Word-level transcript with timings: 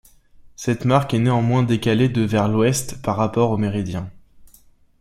Cette 0.55 0.85
marque 0.85 1.13
est 1.13 1.19
néanmoins 1.19 1.61
décalée 1.61 2.09
de 2.09 2.23
vers 2.23 2.47
l'ouest 2.47 3.03
par 3.03 3.17
rapport 3.17 3.51
au 3.51 3.57
méridien. 3.57 4.09